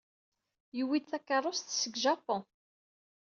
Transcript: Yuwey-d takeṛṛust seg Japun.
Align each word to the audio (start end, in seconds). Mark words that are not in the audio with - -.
Yuwey-d 0.77 1.05
takeṛṛust 1.07 1.67
seg 1.81 1.93
Japun. 2.05 2.41